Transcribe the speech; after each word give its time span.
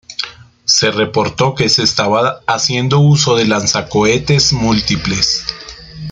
Se 0.65 0.89
reportó 0.89 1.53
que 1.53 1.69
se 1.69 1.83
estaba 1.83 2.41
haciendo 2.47 2.99
uso 3.01 3.35
de 3.35 3.45
lanzacohetes 3.45 4.51
múltiples. 4.51 5.45